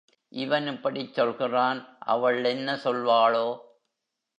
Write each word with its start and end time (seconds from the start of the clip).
இவன் 0.31 0.67
இப்படிச் 0.67 1.13
சொல்கிறான் 1.13 1.81
அவள் 1.99 2.43
என்ன 2.43 2.75
சொல்வாளோ? 2.83 3.47